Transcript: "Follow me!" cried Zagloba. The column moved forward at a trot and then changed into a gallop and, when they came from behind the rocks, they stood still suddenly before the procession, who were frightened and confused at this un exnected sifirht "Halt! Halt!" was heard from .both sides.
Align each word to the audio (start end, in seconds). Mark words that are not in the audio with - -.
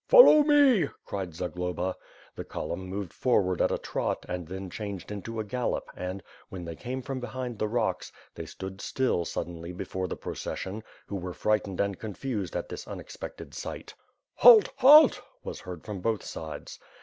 "Follow 0.07 0.41
me!" 0.41 0.89
cried 1.05 1.35
Zagloba. 1.35 1.95
The 2.35 2.43
column 2.43 2.87
moved 2.87 3.13
forward 3.13 3.61
at 3.61 3.69
a 3.69 3.77
trot 3.77 4.25
and 4.27 4.47
then 4.47 4.67
changed 4.67 5.11
into 5.11 5.39
a 5.39 5.43
gallop 5.43 5.91
and, 5.95 6.23
when 6.49 6.65
they 6.65 6.75
came 6.75 7.03
from 7.03 7.19
behind 7.19 7.59
the 7.59 7.67
rocks, 7.67 8.11
they 8.33 8.47
stood 8.47 8.81
still 8.81 9.25
suddenly 9.25 9.71
before 9.71 10.07
the 10.07 10.17
procession, 10.17 10.81
who 11.05 11.17
were 11.17 11.33
frightened 11.33 11.79
and 11.79 11.99
confused 11.99 12.55
at 12.55 12.67
this 12.67 12.87
un 12.87 12.99
exnected 12.99 13.51
sifirht 13.51 13.93
"Halt! 14.37 14.69
Halt!" 14.77 15.21
was 15.43 15.59
heard 15.59 15.83
from 15.85 15.99
.both 16.01 16.23
sides. 16.23 16.79